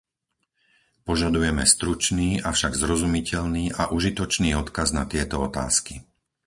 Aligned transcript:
Požadujeme 1.07 1.61
stručný, 1.73 2.29
avšak 2.51 2.73
zrozumiteľný 2.83 3.65
a 3.81 3.93
užitočný 3.97 4.49
odkaz 4.61 4.87
na 4.99 5.03
tieto 5.13 5.35
otázky. 5.47 5.95